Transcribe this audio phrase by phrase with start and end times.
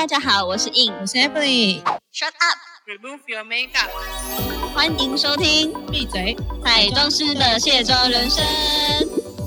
[0.00, 1.82] 大家好，我是 In，我是 Emily。
[2.10, 3.90] Shut up，Remove your makeup。
[4.72, 6.34] 欢迎收听闭嘴！
[6.64, 8.42] 彩妆师的卸妆人生。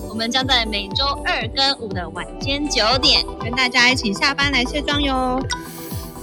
[0.07, 5.39] 我们将在每周二跟五的晚间九点，跟大家一起下班来卸妆哟。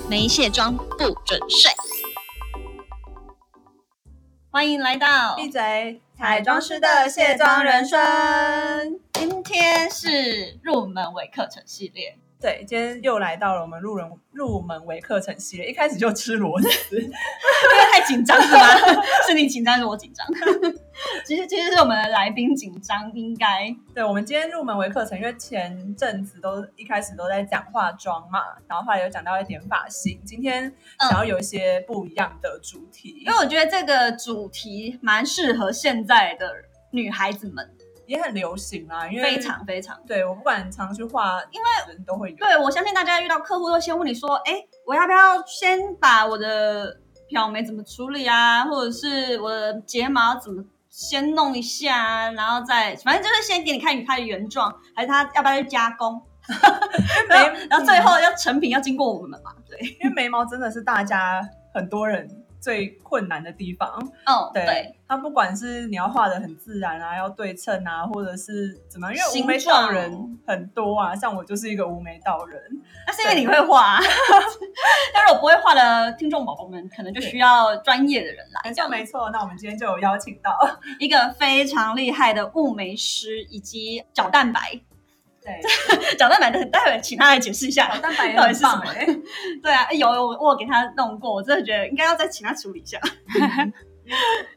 [0.09, 1.73] 没卸妆不准睡。
[4.53, 6.01] 欢迎来到闭嘴！
[6.17, 9.01] 彩妆师的卸妆人生。
[9.15, 12.17] 今天是入门微课程系列。
[12.41, 17.13] 对，今天又来到了我们入人入门为课程系列，一开始就吃螺丝， 因为
[17.93, 18.63] 太紧张是吗？
[19.29, 20.27] 是你紧张，是我紧张。
[21.27, 30.73] 其实其实是我们的来宾紧张，应该对，我们今天入门为课程，因为前阵子都一开始都在讲化妆嘛，然后后来有讲到一点发型，今天
[31.11, 36.51] 想要有一些不一样的主题，因为我觉得这个主题蛮适合现在的
[36.91, 37.71] 女孩子们，
[38.11, 39.97] 也很流行啊，因为非常非常。
[40.05, 42.37] 对我不管常去画，因为人都会有。
[42.37, 46.99] 对，我相信大家遇到客户都先问你说，哎，我要不要先把我的
[47.29, 56.21] 漂眉怎么处理啊，或者是我的睫毛怎么先弄一下啊，然后再反正就是先给你看它的原状，还是他要不要去加工，
[57.31, 61.41] 然后然后最后要成品要经过我们嘛，对，因为眉毛真的是大家
[61.73, 62.29] 很多人
[62.61, 63.89] 最困难的地方。
[64.27, 72.61] 哦，对，对，它不管是你要画的很自然啊，要对称啊，或者是怎么样，因为形无眉道人很多啊，像我就是一个无眉道人。
[73.07, 74.01] 那是因为你会画、啊，
[75.13, 80.57] 但是我不会画的听众宝宝们，可能就需要专业的人来，没错没错，那我们今天就有邀请到，
[80.99, 84.81] 一个非常厉害的雾眉师以及角蛋白，
[85.43, 87.89] 对，角蛋白的，待会请他来解释一下。
[87.89, 88.83] 角蛋白也到底是什么
[89.63, 92.99] 对啊，有我我有给他弄过，我真的觉得应该要再请他处理一下。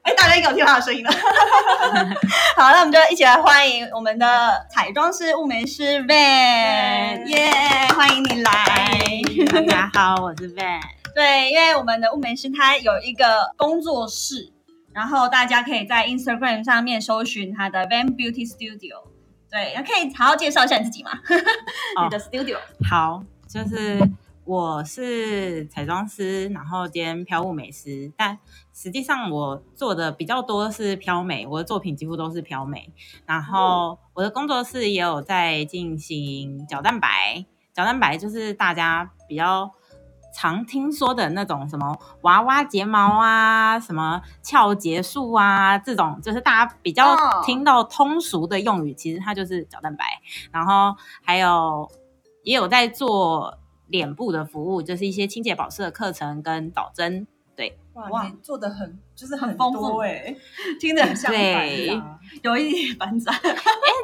[0.01, 1.11] 哎，大家应该有听到他的声音了。
[2.57, 7.51] 好，那我们就一起来欢迎我们的彩妆师、雾眉师 Van，耶
[7.95, 9.21] 欢迎你来。
[9.51, 10.81] 大家好，我是 Van。
[11.13, 14.51] 对，因为我们的雾眉师他有一个工作室，
[14.91, 19.12] 然后大家可以在 Instagram 上面搜寻他的 Van Beauty Studio。
[19.53, 21.11] 对，那可以好好介绍一下你自己吗？
[22.03, 22.57] 你的 studio。
[22.89, 23.99] 好，就是
[24.45, 28.39] 我是彩妆师，然后兼漂雾美师，但
[28.73, 32.91] 实际上我做的比较多是漂美，我的作品几乎都是漂美。
[33.27, 39.71] 然后我的工作室也有在进行角蛋白，角蛋白就是大家比较。
[40.33, 50.03] 常听说的那种什么娃娃睫毛啊，什么翘睫术啊，这种就是大家比较哦听到通俗的用语，其实它就是角蛋白。
[50.51, 51.89] 然后还有
[52.43, 57.27] 也有在做脸部的服务，就是一些清洁保湿的课程跟导针。
[57.55, 60.35] 对，哇，做的很就是很很丰富多哎、
[60.79, 62.01] 听着很像对
[62.41, 63.31] 有一点繁杂。
[63.43, 63.59] 因为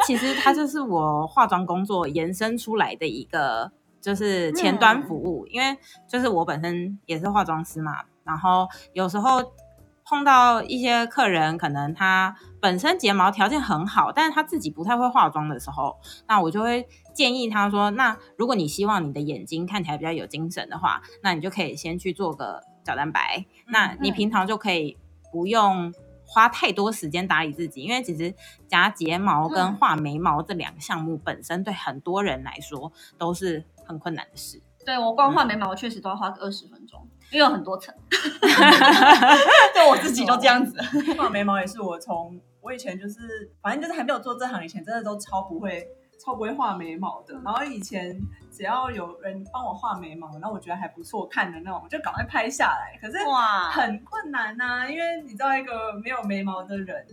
[0.06, 3.72] 其实它就是我化妆工作延伸出来的一个
[4.02, 5.78] 就是前端服务，因为
[6.08, 9.54] 就是我本身也是化妆师嘛，然后有时候
[10.06, 24.98] 碰到一些客人，可能他本身睫毛条件很好，但是他自己不太会化妆的时候，那我就会建议他说，那如果你希望你的眼睛看起来比较有精神的话，那你就可以先去做个角蛋白，那你平常就可以
[25.32, 25.94] 不用。
[26.32, 28.32] 花太多时间打理自己，因为其实
[28.68, 34.62] 夹睫毛跟嗯画眉毛这两个项目本身对很多人来说都是很困难的事。
[34.86, 37.94] 对我光画眉毛，我确实都要花个二十分钟，因为有很多层。
[39.74, 40.80] 对我自己就这样子。
[41.18, 45.86] 画眉毛也是我从我以前就是反正就是还没有做这行以前，真的都超不会
[46.24, 47.34] 超不会画眉毛的。
[47.44, 48.18] 然后以前
[48.52, 52.98] 只要有人帮我画眉毛，然后我觉得还不错看的那种，我就赶快拍下来。
[53.02, 57.06] 可是哇，很困难呐、因为你知道一个没有眉毛的人，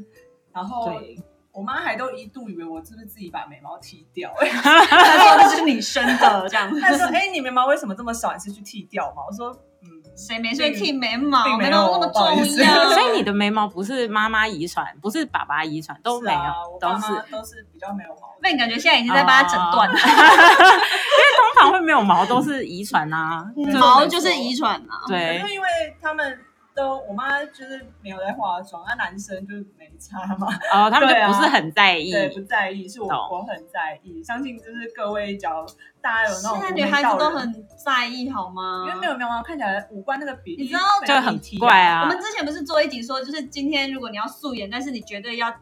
[0.53, 1.19] 然后对，
[1.57, 6.79] 我妈还都一度以为我是不是自己把眉毛剃掉、 他说这是你生的这样子。
[6.79, 8.35] 她说：“哎、你眉毛为什么这么少？
[8.35, 9.49] 你是去剃掉吗？”我说
[9.81, 11.57] ：“嗯，谁没事剃眉毛？
[11.57, 12.45] 眉毛那么重要。
[12.93, 18.37] 所以你的眉毛不是妈妈遗传，不是爸爸遗传，都没有，是啊、都是妈都是比较没有毛的。
[18.43, 23.51] 那你感觉现在已经在帮他诊断了， 通常会没有毛都是遗传啊。
[23.81, 25.01] 毛就是遗传啊。
[25.09, 25.67] 对因为
[26.03, 26.39] 他们
[26.77, 32.13] 都，我妈就是没有在化妆，那男生就是没差嘛，哦，他们不是很在意。
[32.13, 34.23] 对，不在意，是我懂我很在意。
[34.23, 35.65] 相信就是各位，只要
[36.03, 38.85] 大家有那种现在女孩子都很在意，好吗？
[38.87, 45.53] 因为没有眉毛，看起来五官那个比例你知道就很怪啊我们之前不是做一集说，就是今天如果你要素颜，但是你绝对要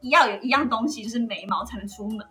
[0.00, 2.26] 要有一样东西，就是眉毛才能出门。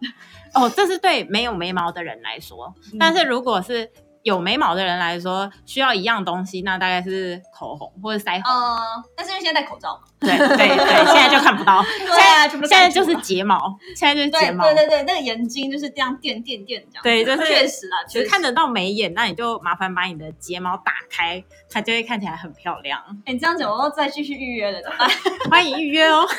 [0.56, 3.92] 哦，这是对没有眉毛的人来说，嗯但是如果是
[4.24, 8.54] 有眉毛的人来说，需要一样东西，那大概是口红或者腮红。
[8.54, 8.78] 嗯，
[9.16, 10.68] 但是因为现在戴口罩嘛，对对对，
[11.06, 11.82] 现在就看不到。
[12.06, 14.64] 对啊，全部都现在就是睫毛，现在就是睫毛。
[14.66, 17.04] 对对对，那个眼睛就是这样垫垫垫这样。
[17.04, 23.02] 对就是确实啊，其实看得到眉眼，那你就麻烦把你的睫毛打开，它就会看起来很漂亮。
[23.26, 25.10] 哎你这样子，我要再继续预约了，怎么办？
[25.50, 26.28] 欢迎预约哦。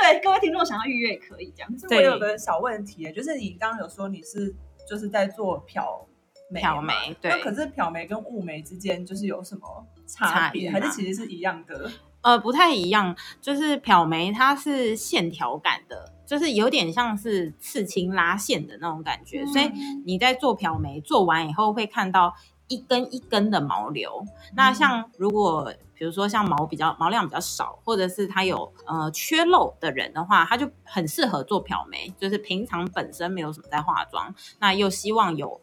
[0.00, 1.70] 对，各位听众想要预约也可以这样。
[1.82, 4.54] 可是我有个小问题，就是你刚刚有说你是
[4.88, 6.06] 就是在做漂
[6.50, 11.90] 眉，漂眉对那可是漂眉跟雾眉之间就是有什么差别，差还是其实是一样的？
[12.22, 22.34] 呃，不太一样，就是漂眉它是线条感的，就是有点像是刺青拉线的那种感觉，所以嗯你在做漂眉做完以后会看到
[22.66, 24.24] 一根一根的毛流。
[24.56, 35.60] 那像如果比如说像毛比较毛量比较少，或者是它有呃缺漏的人的话，他就很适合做漂眉，就是平常本身没有什么在化妆，那又希望有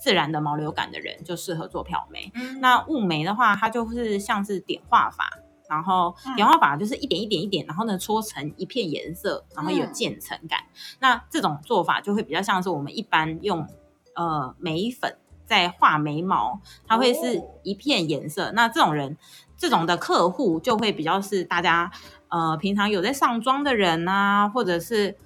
[0.00, 2.30] 自然的毛流感的人就适合做漂眉。
[2.34, 5.38] 嗯那雾眉的话，它就是像是点画法，
[5.68, 10.64] 然后嗯点画法就是一点一点一点，然后呢搓成一片颜色，然后有嗯渐层感。
[10.98, 13.66] 那这种做法就会比较像是我们一般用
[14.14, 15.16] 呃眉粉
[15.46, 18.50] 在画眉毛，它会是哦一片颜色。
[18.52, 19.16] 那这种人，
[19.56, 21.90] 这种的客户就会比较是大家
[22.28, 25.16] 呃平常有在上妆的人啊，或者是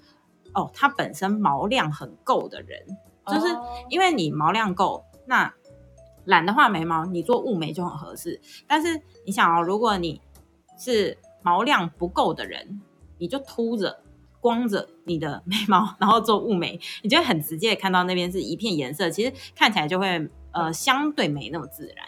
[0.54, 2.80] 哦他本身毛量很够的人，
[3.26, 5.52] 就是哦因为你毛量够，那
[6.24, 8.40] 懒得画眉毛，你做雾眉就很合适。
[8.66, 10.20] 但是你想哦，如果你
[10.78, 12.80] 是毛量不够的人，
[13.18, 14.00] 你就秃着、
[14.38, 22.06] 光着你的眉毛，然后做雾眉，你就会很直接的看到那边是一片颜色，其实看起来就会呃相对没那么自然。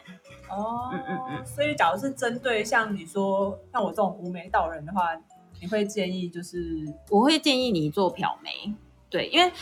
[0.56, 1.46] 哦，嗯嗯嗯。
[1.46, 5.08] 所以假如是针对像你说像我这种无眉道人的话，
[5.60, 6.58] 你会建议就是
[7.08, 8.74] 我会建议你做漂眉，
[9.08, 9.52] 对，因为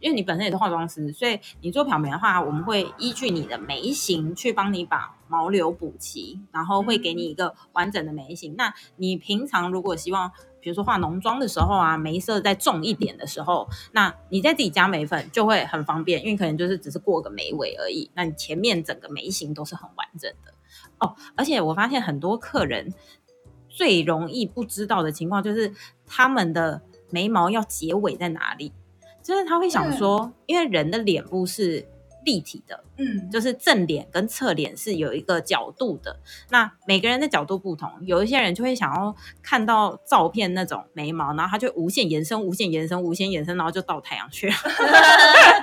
[0.00, 8.54] 因为你本身也是化妆师，所以你做漂眉的话，我们会依据你的眉形去帮你把毛流补齐，然后会给你一个完整的眉形。
[8.54, 10.30] 那你平常如果希望，
[10.60, 20.52] 比如说化浓妆的时候啊，眉色再重一点的时候，那你在自己加眉粉就会很方便，因为可能就是只是过个眉尾而已，那你前面整个眉形都是很完整的
[20.98, 21.16] 哦。
[21.34, 22.92] 而且我发现很多客人
[23.70, 25.72] 最容易不知道的情况就是
[26.06, 28.70] 他们的眉毛要结尾在哪里，
[29.22, 31.88] 就是他会想说，因为人的脸部是
[32.24, 36.20] 立体的，嗯，就是正脸跟侧脸是有一个角度的。
[36.50, 44.54] 那每个人的角度不同，有一些人就会想要看到照片那种眉毛，然后他就无限延伸、无限延伸、无限延伸，然后就到太阳去了。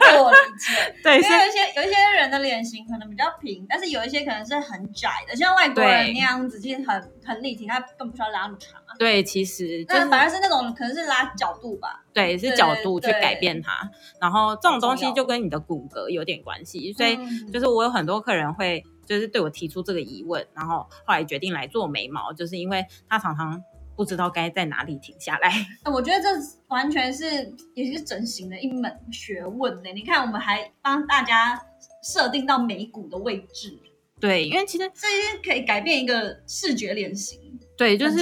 [0.02, 0.96] 这我理解。
[1.04, 8.96] 对，因为有一些有一些人的脸型可能比较平，但是有一些可能是很窄的，像外国人那样子，其实很很立体，他更不需要拉那么长啊。
[8.98, 12.04] 对，其实就那反而是那种可能是拉角度吧。
[12.12, 13.90] 对是角度去改变它，
[14.20, 23.62] 然后这种东西就跟你的骨骼有点关系，所以嗯就是我有很多客人会就是对我提出这个疑问，然后后来决定来做眉毛，就是因为他常常
[23.96, 25.50] 不知道该在哪里停下来。
[25.84, 26.28] 哎我觉得这
[26.68, 29.90] 完全是也是整形的一门学问呢。
[29.94, 31.62] 你看，我们还帮大家
[32.04, 33.78] 设定到眉骨的位置，
[34.20, 37.40] 对，因为其实这些可以改变一个视觉脸型。
[37.78, 38.18] 对，就是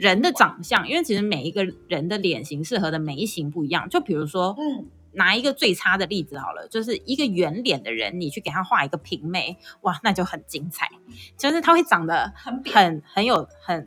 [0.00, 3.88] 人的长相，因为其实每一个人的脸型适合的眉形不一样。
[3.88, 4.84] 就比如说，嗯，
[5.16, 10.88] 拿一个最差的例子好了，就是一个圆脸的人，你去给他画一个平眉，哇，那就很精彩，
[11.38, 13.86] 就是他会长得很，很很有很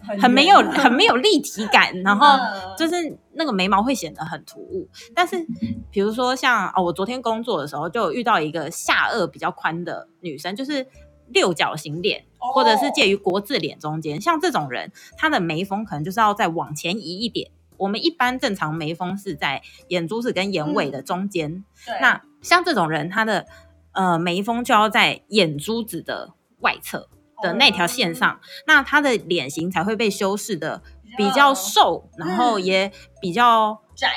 [0.00, 4.88] 很很没有很没有立体感，然后嗯就是那个眉毛会显得很突兀。
[5.14, 5.46] 但是
[5.90, 10.86] 比如说像哦，我昨天工作的时候就有遇到一个下颚比较宽的女生，就是
[11.28, 17.50] 六角形脸，哦或者是介于国字脸中间，像这种人，她的眉峰可能就是要再往前移一点。
[17.80, 23.46] 我们一般正常眉峰是在眼珠子跟眼尾的中间，对，那像这种人，他的
[23.92, 27.08] 呃眉峰就要在眼珠子的外侧
[27.42, 30.82] 的那条线上，那他的脸型才会被修饰的
[31.16, 34.08] 比较瘦，然后嗯也比较窄，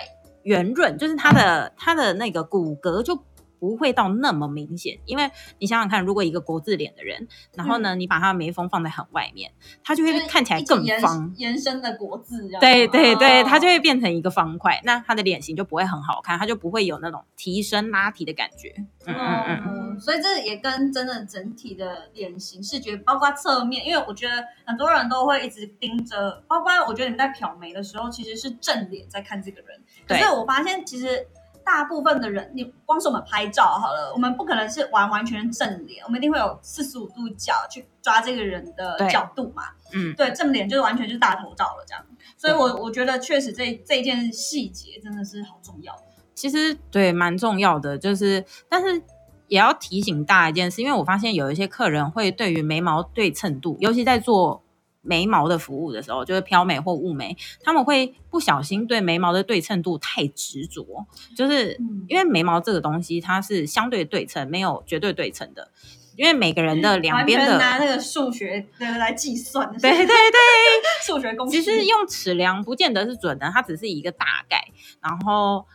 [0.43, 3.15] 圆润，就是他的他的那个骨骼就
[3.63, 4.99] 不会到那么明显。
[5.05, 9.53] 因为你想想看，如果一个国字脸的人，然后呢，你把他的眉峰放在很外面，
[9.85, 11.33] 他就会看起来更方。
[11.37, 12.59] 延伸的国字这样。
[12.59, 18.73] 对对对，他就会变成一个方块，那他的脸型就不会很好看，他就不会有那种提升拉提的感觉。
[19.05, 31.25] 嗯嗯嗯，嗯，所以这也跟真的整体的脸型视觉，包括侧面，因为我觉得很多人都会一直盯着，包括我觉得你们在漂眉的时候，其实是正脸在看这个人，可对是我发现其实。
[31.65, 39.63] 大部分的人，你光是我们拍照好了，我们不可能是完完全全正脸，我们一定会有四十五度角去抓这个人的角度嘛。
[39.93, 42.03] 嗯对，正脸就是完全就是大头照了这样。
[42.37, 45.95] 所以我我觉得确实这这一件细节真的是好重要。
[46.33, 49.01] 其实对蛮重要的，就是但是
[49.47, 54.62] 也要提醒大家一件事，因为我发现有一些客人会对于眉毛对称度，尤其在做
[55.03, 61.05] 眉毛的服务的时候，就是漂眉或雾眉，他们会不小心对眉毛的对称度太执着，
[61.35, 65.69] 就是嗯因为眉毛这个东西它是相对对称，没有绝对对称的，
[66.15, 70.39] 因为每个人的两边的拿那个数学的来计算 的，对对对。
[71.05, 71.57] 数学公式。
[71.57, 74.69] 其实用尺量不见得是准的，它只是一个大概，
[75.01, 75.65] 然后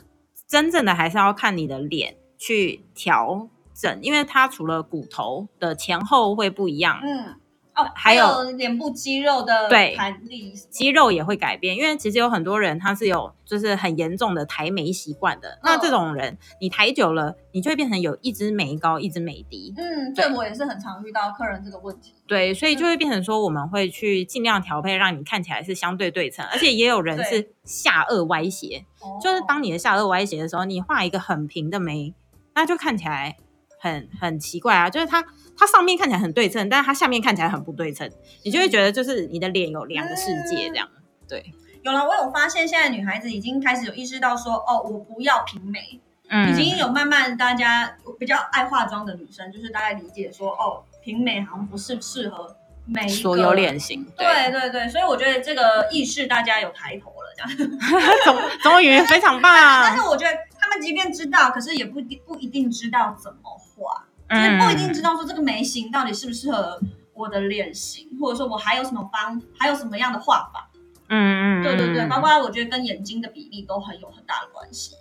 [0.47, 7.35] 真正的还是要看你的脸去调整，因为它除了骨头的前后会不一样，嗯，
[7.79, 20.29] 哦，还有有脸部肌肉的对弹力，肌肉也会改变，因为其实有很多人他是有就是很严重的抬眉习惯的，那这种人你抬久了，你就会变成有一只眉高一只眉低，嗯，对。
[20.29, 22.15] 对我也是很常遇到客人这个问题。
[22.27, 28.85] 对，所以就会变成说我们会去尽量调配，让你看起来是相对对称，而且也有人是下颚歪斜，
[29.23, 32.13] 就是当你的下颚歪斜的时候，你画一个很平的眉，
[32.55, 33.37] 那就看起来
[33.79, 34.91] 很很奇怪啊。
[34.91, 35.25] 就是它
[35.57, 38.11] 它上面看起来很对称，但是它下面看起来很不对称，
[38.45, 40.89] 你就会觉得就是你的脸有两个世界这样。
[41.29, 52.57] 对，有了，我有发现现在女孩子已经开始有意识到说，哦，我不要平眉，嗯已经有慢慢大家比较爱化妆的女生，就是大概理解说，哦，平眉好像不是适合
[52.87, 57.79] 每一个所有脸型，对对对，所以我觉得这个意识大家有抬头了，这样。
[58.25, 59.53] 终终于非常棒。
[59.85, 60.33] 但是我觉得
[60.69, 66.79] 他们即便知道，可是也不一定不一定知道怎么画，就是不一定知道说这个眉形到底适不适合
[67.15, 70.71] 我的脸型，或者说我还有什么方，还有什么样的画法。
[71.09, 74.95] 嗯嗯，对对对，嗯包括我觉得跟眼睛的比例都很有很大的关系。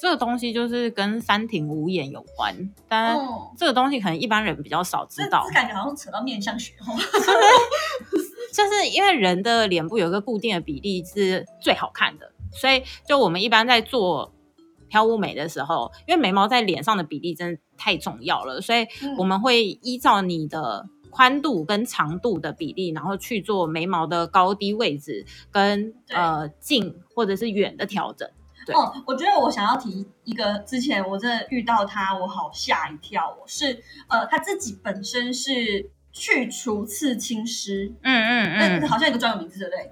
[0.00, 2.56] 这个东西就是跟三庭五眼有关，
[2.88, 5.46] 但嗯，这个东西可能一般人比较少知道。
[5.52, 6.96] 感觉好像扯到面相学哦。
[8.54, 14.32] 就是因为人的脸部有一个固定的比例是最好看的，所以就我们一般在做
[14.90, 28.28] 飘雾眉的时候，因为眉毛在脸上的比例真的太重要了，所以嗯我们会依照你的宽度跟长度的比例，然后去做眉毛的高低位置跟呃近或者是远的调整。
[28.66, 33.34] 对哦，我觉得我想要提一个，之前我真的遇到他，我好吓一跳。
[33.40, 39.90] 我是呃，他自己本身是去除刺青师，嗯嗯嗯、好像有个专有名字，对不对？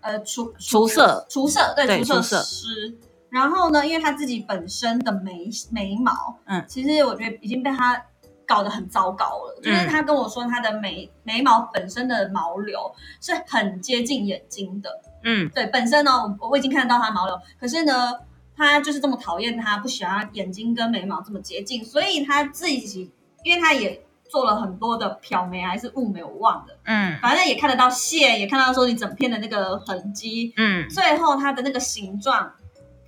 [0.00, 2.96] 呃，除除色，除色，对，除对除色师。
[3.36, 6.64] 然后呢，因为他自己本身的眉眉毛，嗯。
[6.66, 8.02] 其实我觉得已经被他
[8.46, 9.60] 搞得很糟糕了。
[9.62, 9.88] 就是嗯。
[9.88, 12.90] 他跟我说，他的眉眉毛本身的毛流
[13.20, 14.88] 是很接近眼睛的，
[15.22, 15.50] 嗯。
[15.50, 18.10] 对，本身呢，我我已经看得到他毛流，可是呢，
[18.56, 23.12] 他就是这么讨厌他，不喜欢眼睛跟眉毛这么接近，所以他自己，
[23.44, 27.18] 因为他也做了很多的漂眉还是雾眉，我忘了，嗯。
[27.20, 30.88] 反正也看得到线，也看到说你整片的那个痕迹，嗯。
[30.88, 32.50] 最后它的那个形状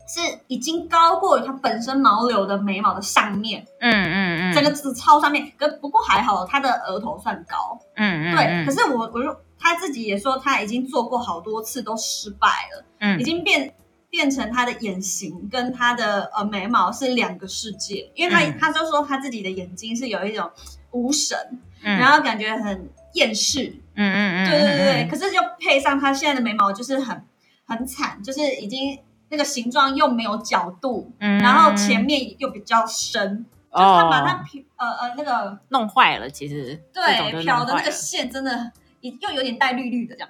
[0.08, 12.84] 是已经高过于它本身毛流的眉毛的上面，嗯嗯嗯，整个是超上面，可不过还好，他的额头算高，嗯嗯对，可是我我就他自己也说他已经做过好多次都失败了。
[13.00, 13.20] 嗯。
[13.20, 13.74] 已经变
[14.08, 18.56] 变成他的眼型跟他的呃眉毛是两个世界，因为他、嗯。
[18.58, 20.50] 他就说他自己的眼睛是有一种
[20.92, 21.36] 无神，
[21.82, 21.98] 嗯。
[21.98, 27.22] 然后感觉很厌世，嗯嗯嗯对对对对，可是就配上他现在的眉毛就是很
[27.66, 28.98] 很惨，就是已经
[29.30, 40.28] 那个形状又没有角度，嗯然后前面又比较深，就是他把它哦漂呃呃那个弄坏了，其实对漂的那个线真的又又有点带绿绿的这样。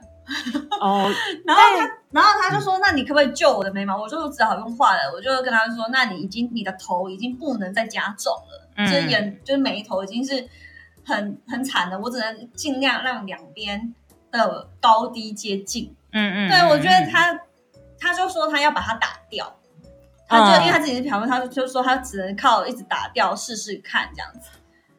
[0.78, 1.10] 哦，
[1.46, 10.46] 然后他，然后他就说：“那你可不可以救我的眉毛？”我就只好用画了，我就跟他说：“那你已经你的头已经不能再加重了，嗯就是眼就是眉头已经是
[11.02, 13.94] 很很惨的，我只能尽量让两边
[14.30, 15.94] 的高低接近。
[16.12, 17.40] 嗯嗯，对我觉得嗯他
[18.00, 19.54] 他就说他要把它打掉，
[20.28, 24.50] 他就、嗯因为他自己是漂妹，他就就说他只能靠一直打掉试试看这样子。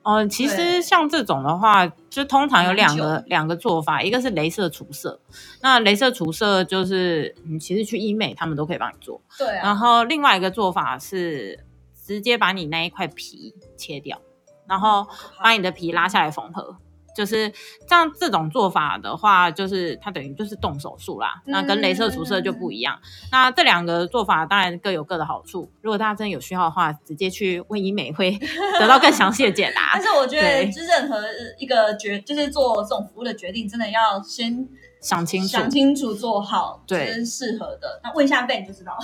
[0.02, 5.20] 哦，其实像这种的话，就通常有两个两个做法，一个是镭射除色，
[5.62, 11.66] 那镭射除色就是你其实去医美他们都可以帮你做，对啊，然后另外一个做法是
[12.06, 14.20] 直接把你那一块皮切掉，
[14.68, 15.06] 然后
[15.44, 16.78] 把你的皮拉下来缝合。
[17.16, 17.52] 就是
[17.88, 23.00] 像这种做法的话，就是它等于就是动手术啦，那跟镭射除色就不一样。
[23.32, 28.38] 那这两个做法当然各有各的好处，如果大家真的有需要的话，直接去问医美会
[28.80, 30.04] 得到更详细的解答 但。
[30.04, 31.22] 是我觉得，就任何
[31.58, 34.68] 一个决，就是做这种服务的决定，真的要先
[35.02, 38.00] 想清楚，想清楚做好，对是适合的。
[38.04, 39.00] 那问一下贝你就知道了，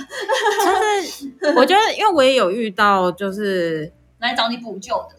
[0.66, 5.16] 就是我觉得，因为我也有遇到，就是来找你补救的。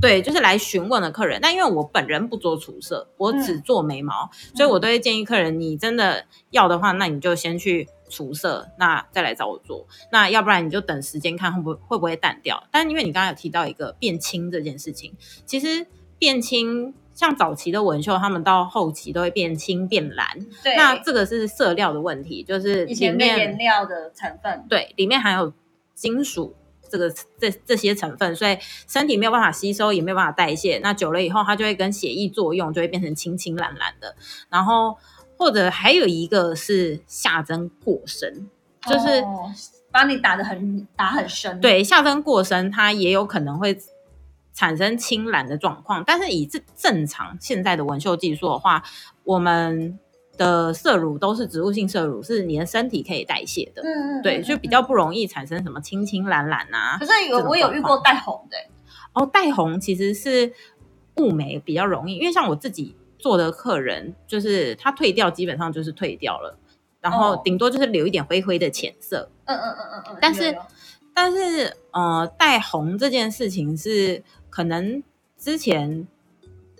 [0.00, 1.38] 对，就是来询问的客人。
[1.40, 9.86] 但因为我本人不做除色，我只做眉毛，嗯所以我都会建议客人，你真的要的话，那你就先去除色，那再来找我做。
[10.12, 12.62] 那要不然你就等时间看会不会会不会淡掉。
[12.70, 15.12] 但因为你刚刚有提到一个变轻这件事情，
[15.46, 15.86] 其实
[16.18, 20.26] 变轻像早期的纹绣，他们到后期都会变青变蓝。
[20.62, 25.52] 对，那这个是色料的问题，就是里以前的面颜料的成分，对，里面含有
[25.94, 26.54] 金属
[26.90, 30.78] 这个这这些成分，所以身体没有办法吸收，也没有办法代谢。
[30.82, 34.16] 那久了以后，它就会跟血液作用，就会变成青青蓝蓝的。
[34.48, 34.98] 然后
[35.38, 38.50] 或者还有一个是下针过深，
[38.86, 39.50] 就是、哦
[39.92, 43.78] 把你打的很打很深，，对下针过深，它也有可能会。
[44.52, 48.82] 产生青蓝的状况，但是以正正常现在的纹绣技术的话，
[49.24, 49.98] 我们
[50.40, 53.82] 的色乳都是植物性色乳，是你的身体可以代谢的。
[53.82, 54.70] 嗯嗯，对，嗯就比。
[54.70, 57.04] 较不容易产生什么青青蓝蓝啊可。
[57.04, 58.56] 是有我有遇过带红的，
[59.12, 60.52] 哦，带红其实是
[61.16, 66.56] 雾眉比较容易，因为像我自己做的客人，就是他退掉基本上就是退掉了，
[67.00, 69.28] 然后哦顶多就是留一点灰灰的浅色。
[69.46, 70.56] 嗯嗯嗯嗯嗯，但是
[71.12, 75.02] 但是呃，带红这件事情是可能
[75.36, 76.06] 之前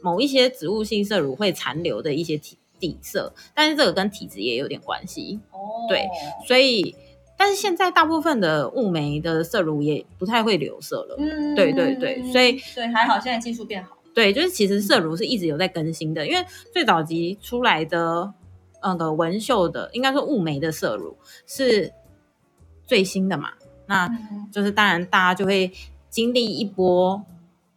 [0.00, 5.38] 某一些植物性色乳会残留的一些体底色，但是这个跟体质也有点关系。
[5.52, 6.08] 哦，对
[6.48, 6.96] 所以，
[7.36, 11.16] 但是现在大部分的雾眉的色乳也不太会留色了。
[11.18, 18.32] 嗯，对对对所以对还好，现在技术变好，对，就是其实色乳是一直有在更新的，因为最早期出来的
[18.82, 21.92] 那个纹绣的，应该说雾眉的色乳是
[22.86, 23.50] 最新的嘛。
[23.86, 25.72] 那嗯就是当然大家就会
[26.08, 27.24] 经历一波，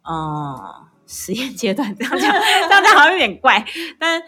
[0.04, 1.94] 呃，实验阶段。
[1.96, 2.30] 这样讲，
[2.68, 3.64] 这样讲好像有点怪，
[3.98, 4.22] 但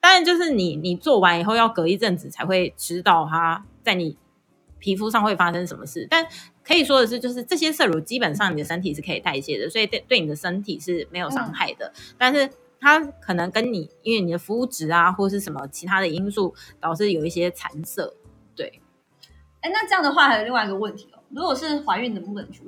[0.00, 4.16] 当然就是你你做完以后要隔一阵子才会知道它在你
[4.78, 6.06] 皮肤上会发生什么事。
[6.10, 6.26] 但
[6.64, 11.92] 可以说的是，就是这些色乳基本上你的身体是可以代谢的，所以对对你的身体是没有伤害的。
[12.16, 12.48] 但是
[12.80, 18.14] 它可能跟你因为你的肤质啊，或是什么其他的因素导致有一些残色。
[18.56, 18.80] 对，
[19.60, 22.62] 哎，那这样的话还有另外一个问题哦，如果是怀孕能不能去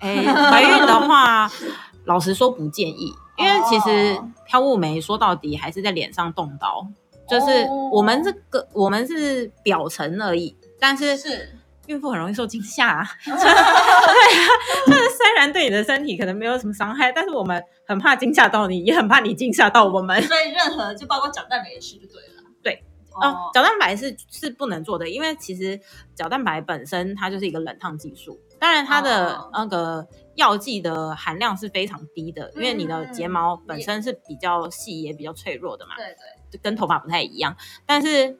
[0.00, 1.50] 怀孕的话，
[2.06, 6.86] 老实说不建议，因为其实哦飘雾眉说到底还是在脸上动刀，
[7.28, 11.54] 就是哦我们这个我们是表层而已，但是是
[11.86, 14.48] 孕妇很容易受惊吓、啊， 对啊，
[14.86, 20.20] 就是虽然对你的身体可能没有什么伤害，但是我们很怕惊吓到你，也很怕你惊吓到我们。
[20.22, 22.37] 所以任何就包括长蛋白也是就对了。
[23.20, 25.80] 对，哦哦，角蛋白是是不能做的，因为其实
[26.14, 29.50] 角蛋白本身它就是一个冷烫技术，当然它的哦。
[29.52, 37.56] 那个药剂的含量是非常低的，因为你的睫毛本身是比较细也比较脆弱的嘛，对对，就跟头发不太一样。
[37.84, 38.38] 但是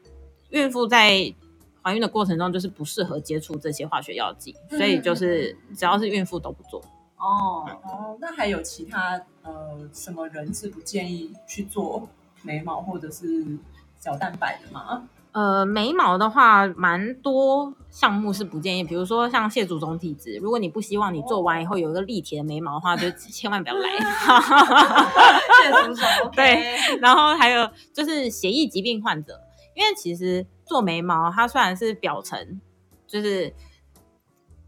[0.51, 1.35] 孕妇在
[1.83, 6.81] 怀孕的过程中就是不适合接触这些化学药剂，所以就是只要是孕妇都不做。
[7.17, 12.09] 哦，哦，那还有其他呃什么人是不建议去做
[12.43, 13.27] 眉毛或者是
[13.99, 15.09] 角蛋白的吗？
[15.33, 23.89] 呃，眉毛的话，蛮多项目是不建议，比如说像谢祖宗体质，如果你不希望你做完以后有一个立体的眉毛的话，就千万不要来。
[25.63, 29.39] 谢谢主手，OK，对然后还有就是血液疾病患者，
[29.77, 32.61] 因为其实做眉毛，它虽然是表层，
[33.07, 33.55] 就是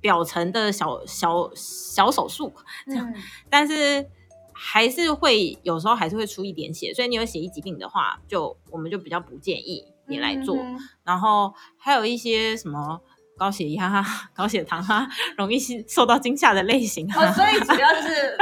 [0.00, 2.52] 表层的小小小手术，
[2.86, 3.14] 嗯，
[3.48, 4.06] 但是
[4.62, 10.54] 还是会有时候还是会出一点血，所以你有血液疾病的话，就我们就比较不建议你来做。
[10.56, 13.00] 嗯然后还有一些什么
[13.38, 18.36] 高血压、啊、高血糖啊，容易受到惊吓的类型哦，啊，所以主要就是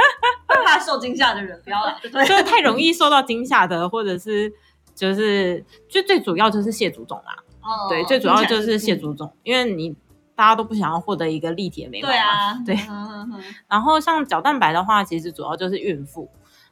[0.45, 2.25] 会怕受惊吓的人不要来，对不对？
[2.27, 4.53] 就是太容易受到惊吓的，或者是
[4.93, 9.95] 就是最最主要就是蟹足肿啦，哦对，最主要就是蟹嗯足肿，因为你
[10.39, 12.75] 大家都不想要获得一个立体的眉毛，对啊，对。
[12.87, 13.43] 嗯嗯嗯。
[13.67, 16.29] 然后像角蛋白的话，其实主要就是孕妇，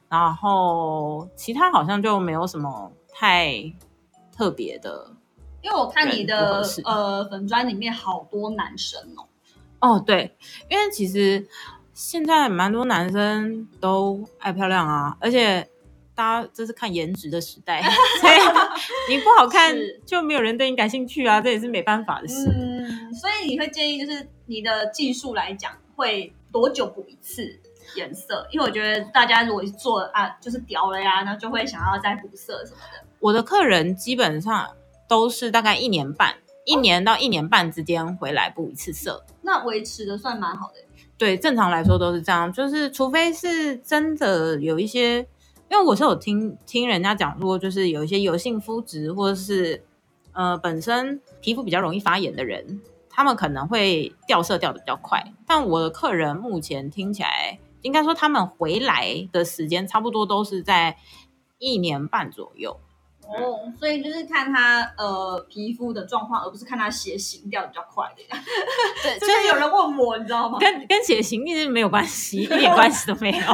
[0.08, 3.70] 然后其他好像就没有什么太
[4.34, 5.10] 特别的。
[5.60, 9.28] 因为我看你的呃粉砖里面好多男生哦，
[9.80, 10.34] 哦，对，
[10.70, 11.46] 因为其实
[11.92, 15.68] 现在蛮多男生都爱漂亮啊，而且
[16.18, 17.80] 大家这是看颜值的时代，
[18.20, 18.34] 所以
[19.08, 19.72] 你不好看
[20.04, 22.48] 就没有人对你感兴趣啊，这也是没办法的事。
[22.48, 27.60] 嗯，所以你会建议就是你的技术来讲会多久补一次
[27.94, 28.44] 颜色？
[28.50, 33.06] 因为我觉得大家如果做啊就是掉了呀，那就会想要再补色什么的。
[33.20, 34.70] 我的客人基本上
[35.08, 39.24] 都是大概一年半，一年到一年半之间回来补一次色。
[39.42, 40.74] 那维持的算蛮好的。
[41.16, 45.26] 对，正常来说都是这样，就是除非是真的有一些，
[45.70, 49.84] 因为我是有听听人家讲过，就是有一些油性肤质或者是
[50.32, 55.32] 呃本身皮肤比较容易发炎的人，他们可能会掉色掉的比较快。
[55.46, 60.96] 但我的客人目前听起来，应该说他们回来的时间差不多都是在
[61.58, 62.78] 一年半左右。
[63.28, 68.22] 哦，所以就是看他呃皮肤的状况，而不是看他血型掉比较快的。
[69.02, 70.58] 对， 就是有人问我，你知道吗？
[70.58, 73.38] 跟跟血型一直没有关系，一点关系都没有，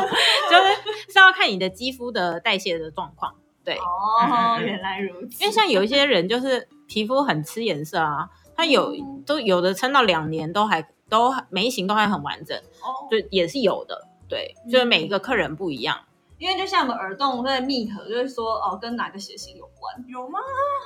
[0.50, 3.34] 就是是要看你的肌肤的代谢的状况。
[3.64, 5.42] 对，哦，原来如此。
[5.42, 8.94] 因为像有一些人就是皮肤很吃颜色啊，他有
[9.26, 14.06] 都有的撑到两年都还都眉形都还很完整，哦，就也是有的。
[14.28, 15.98] 对，就是每一个客人不一样。
[16.38, 19.94] 因为就像我们耳洞会密合，就是说哦，跟哪个血型有关？
[20.08, 20.38] 有吗？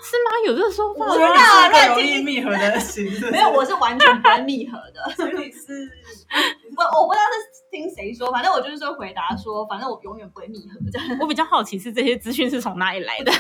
[0.03, 0.31] 是吗？
[0.47, 2.79] 有这个说法我知所以道你是容易密合的
[3.33, 5.11] 没有，我是完全不会密合的。
[5.17, 5.91] 所以你是
[6.79, 11.19] 我我不知道是听谁说，反正我就是说回答说，反正我永远不会密合这样。
[11.21, 13.33] 我比较好奇是这些资讯是从哪里来的。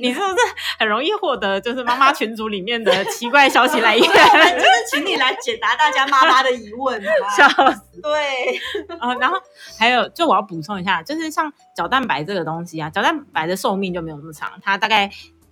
[0.00, 0.36] 你是不是
[0.78, 4.06] 很容易获得就是妈妈群组里面的奇怪消息来源？
[4.06, 7.02] 就是请你来解答大家妈妈的疑问，
[7.36, 7.48] 笑？
[7.48, 8.56] 死对，
[8.98, 9.14] 啊！
[9.16, 9.36] 然后
[9.78, 15.10] 还有，就我要补充一下，就是像角蛋白这个东西啊，角蛋白的寿命就没有那么长，它大概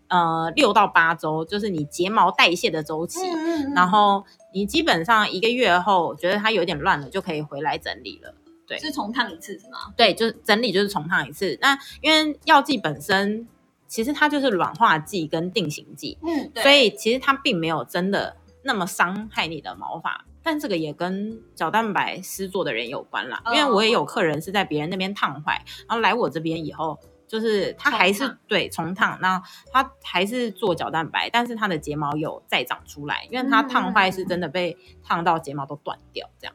[0.09, 3.21] 呃六到八周，就是你睫毛代谢的周期。
[3.21, 8.35] 嗯然后你基本上一个月后，觉得它有点乱了，就可以回来整理了。
[8.67, 9.93] 对是重烫一次是吗？
[9.97, 11.59] 对，就是整理就是重烫一次。
[11.61, 13.47] 那因为药剂本身
[13.87, 20.25] 其实它就是软化剂跟定型剂，嗯，对所以其实它并没有真的那么伤害你的毛发。
[20.43, 26.99] 但这个也跟角蛋白施作的人有关啦，因为我也有客人是在别人那边烫坏，然后来我这边以后，
[27.35, 29.43] 就是他还是重对重烫，那
[29.73, 36.55] 他还是做角蛋白，但是他的睫毛有再长出来，因为它烫坏是真的被烫到睫毛都断掉这样。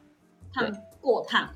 [0.54, 0.66] 烫
[1.02, 1.54] 过烫了，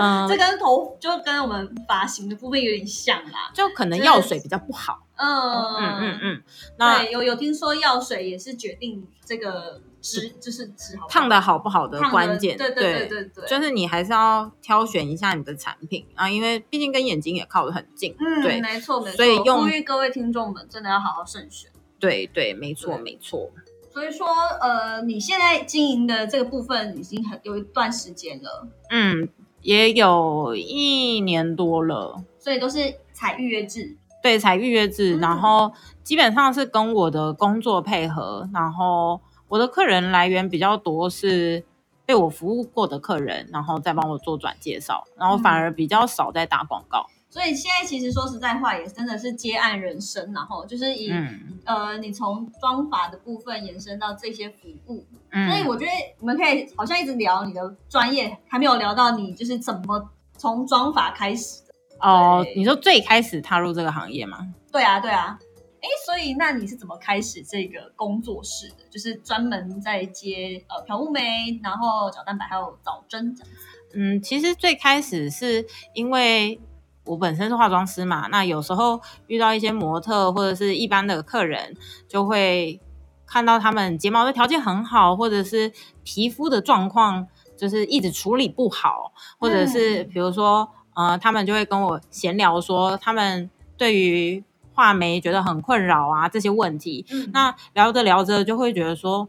[0.00, 3.52] 嗯， 这跟头就跟我们发型的部分有点像啦。
[3.54, 5.06] 就可能药水比较不好。
[5.14, 6.42] 嗯嗯嗯嗯，
[6.76, 10.72] 那对，有有听说药水也是决定这个质，就是
[11.08, 18.14] 烫的好不好的关键，对对对对对，就是你还是要挑选一下你的产品啊，因为毕竟跟眼睛也靠得很近。
[18.18, 19.16] 嗯，对没错没错。
[19.16, 21.70] 所以用呼吁各位听众们真的要好好慎选。
[21.98, 23.50] 对对，没错对没错。
[23.92, 24.26] 所以说，
[24.60, 29.28] 呃，你现在经营的这个部分已经很有一段时间了，嗯，
[29.62, 32.22] 也有一年多了。
[32.38, 33.96] 所以都是采预约制。
[34.22, 41.64] 对，采预约制，嗯然后基本上是跟我的工作配合，然后我的客人来源比较多是
[42.04, 47.06] 被我服务过的客人，然后再帮我做转介绍，然后反而比较少在打广告。
[47.28, 61.74] 所以现在其实说实在话，也真的是接案人生，然后就是以、嗯呃，你从妆法的部分延伸到这些服务，嗯，所以我觉得我们可以好像一直聊你的专业，还没有聊到你就是怎么从妆法开始的。
[62.00, 64.38] 哦，你说最开始踏入这个行业吗？
[64.72, 65.38] 对啊，对啊。
[65.86, 68.84] 哎，所以那你是怎么开始这个工作室的？
[68.90, 73.60] 就是专门在接呃漂雾眉，然后角蛋白还有早针这样子。
[73.94, 76.60] 嗯，其实最开始是因为
[77.04, 81.76] 我本身是化妆师嘛，那有时候遇到一些模特或者是一般的客人，
[82.08, 82.80] 就会
[83.24, 85.72] 看到他们睫毛的条件很好，或者是
[86.02, 94.42] 皮肤的状况就是一直处理不好，或者是比如说呃，他们就会跟我闲聊说，他们对于
[94.76, 99.28] 画眉觉得很困扰啊这些问题，嗯那聊着聊着就会觉得说，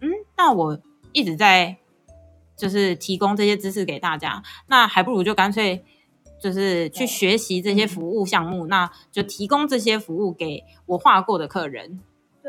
[0.00, 0.78] 嗯，那我
[1.12, 1.76] 一直在
[2.56, 5.84] 就是提供这些知识给大家，那还不如就干脆
[6.42, 12.00] 就是去学习这些服务项目，那就提供这些服务给我画过的客人。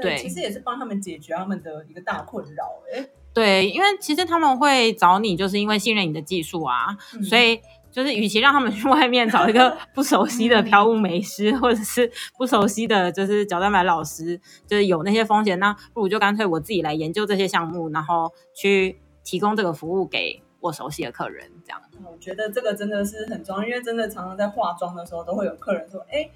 [0.02, 2.64] 对其实也是帮他们解决他们的一个大困扰。
[2.92, 7.60] 哎，对，因为其实他们会找你，就是因为信任你的技术啊，嗯所以
[7.92, 21.82] 就是与其让他们去外面找一个不熟悉的漂雾美师，或者是不熟悉的就是角蛋白老师，就是有那些风险，那不如就干脆我自己来研究这些项目，然后去提供这个服务给我熟悉的客人，这样。
[22.04, 26.30] 我觉得这个真的是很重要，因为真的常常在化妆的时候，都会有客人说：“哎，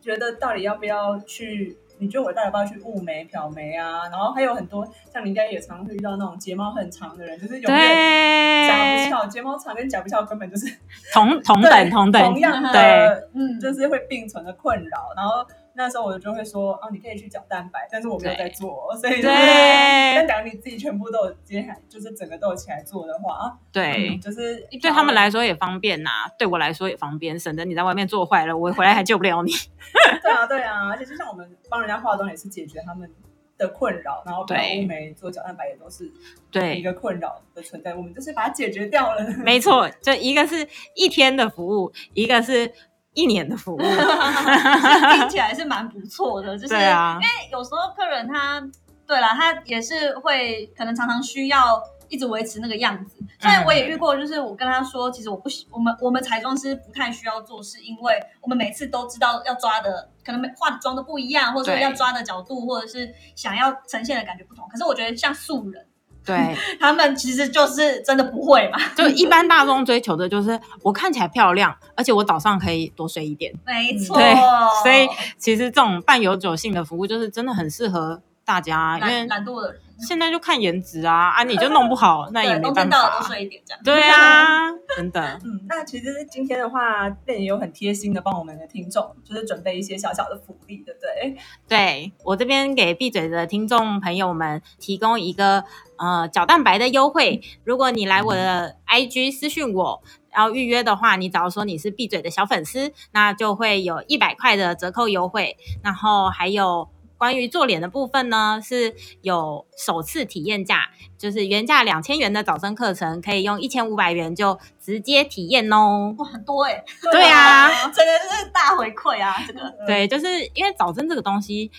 [0.00, 1.76] 觉得到底要不要去？
[2.02, 10.66] 你觉得我到底要不要去雾眉、漂眉啊？”然后还有很多像你应该也常会遇到那种睫毛很长的人，就是永远夹不，翘，睫毛长跟夹不翘根本就是
[11.12, 14.98] 同同等同等同样对，的，嗯，就是会并存的困扰。
[15.16, 29.52] 然后那时候我就会说：“哦，你可以去角蛋白，但是我没有在做，所以就是对但假如你自己全部都有接下来，就是整个都有起来做的话，啊对嗯，就是一对他们来说也方便呐、对我来说也方便，省得你在外面做坏了，我回来还救不了你。
[30.22, 33.10] 对啊，对啊，而且就像我们帮人家化妆，也是解决他们
[33.58, 36.10] 的困扰，然后漂对乌眉、做角蛋白也都是
[36.50, 39.24] 对一对，个困扰的存在，我们就是把它解决掉了。
[39.38, 42.72] 没错，就一个是一天的服务，一个是
[43.14, 43.78] 一年的服务。
[43.78, 48.62] 听起来是蛮不错的， 就是啊因为有时候客人他，
[49.06, 53.16] 对啦，他也是会可能常常需要一直维持那个样子。
[53.38, 64.68] 虽然我也遇过，就是我跟他说，其实我不喜我们我们彩妆师不太需要做，是因为我们每次都知道要抓的可能化的妆的不一样，或者说要抓的角度，或者是想要呈现的感觉不同。
[64.68, 65.84] 可是我觉得像素人，
[66.24, 68.78] 对， 他们其实就是真的不会嘛。
[68.96, 73.52] 就一般大众追求的就是我看起来漂亮，而且我早上可以多睡一点。
[73.66, 74.34] 没错，对
[74.82, 83.26] 所以其实这种半永久性的服务就是真的很适合大家，因为懒惰的人，现在就看颜值啊啊，你就弄不好， 那也对，没办冬天到了多法。
[83.28, 83.82] 睡一点这样。
[83.84, 91.36] 对啊，真的，嗯， 那其实今天的话，店也有很贴心的帮我们的听众，就是准备一些小小的福利，对不对？
[91.68, 95.64] 对我这边给闭嘴的听众朋友们提供一个
[95.96, 100.02] 呃角蛋白的优惠，如果你来我的 IG 私讯我。
[100.34, 105.58] 然后预约的话，你只要说你是闭嘴的小粉丝，那就会有一百块的折扣优惠。
[105.82, 106.88] 然后还有
[107.22, 116.12] 关于做脸的部分呢，是有首次体验价，就是原价两千元的早生课程，可以用一千五百元就直接体验哦。
[116.18, 116.82] 哇，很多哎、
[117.12, 119.36] 对啊， 真的是大回馈啊！
[119.46, 121.70] 这个对，就是因为早针这个东西，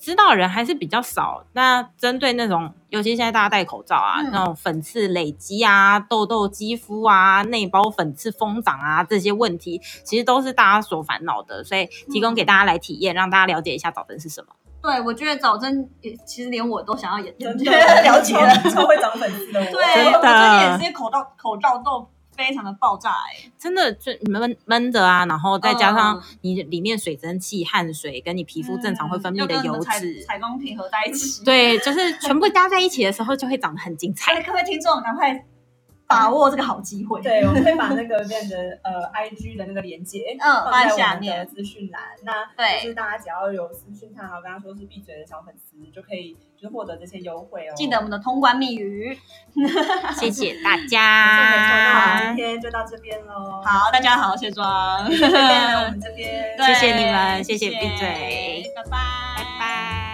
[0.00, 1.44] 知道的人还是比较少。
[1.52, 11.62] 那针对那种，尤其现在大家戴口罩啊，嗯那种粉刺累积啊、痘痘肌肤啊、内包粉刺疯长啊这些问题，其实都是大家所烦恼的。
[11.62, 14.54] 所以提供给大家来体验，让大家了解一下早针是什么。
[14.82, 17.70] 对我觉得早真也其实连我都想要研真究。
[17.70, 31.44] 的 了解超 超会长粉丝的我，对，我最近也是口罩口罩都非常的爆炸哎、真的就你闷闷的啊，然后再加上嗯你里面水蒸气、汗水跟你皮肤正常会分泌的油脂，彩妆品合在一起。
[31.44, 34.32] 对，就是全部加在一起的时候，就会长得很精彩。
[34.36, 35.44] 哎，各位听众赶快
[36.10, 37.22] 把握这个好机会。
[37.22, 42.02] 对，我们会把那个变成呃 IG 的那个连接，嗯放放在在我们的下面资讯栏。
[42.24, 47.72] 那对就是大家只要有私讯他，然后跟他说是闭嘴的小粉丝，就可以就是获得这些优惠哦。
[47.76, 49.16] 记得我们的通关密语。
[50.18, 55.06] 谢谢大没错没错，那我家们今，天就到这边喽。，好，大家好，卸妆。
[55.10, 60.09] 谢谢我们这边， 对谢谢你们谢谢谢闭嘴拜拜拜。